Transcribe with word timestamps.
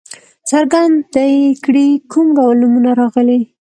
څرګنده 0.49 0.99
دې 1.13 1.29
کړي 1.63 1.87
کوم 2.11 2.27
ډول 2.37 2.55
نومونه 2.61 2.91
راغلي. 3.01 3.41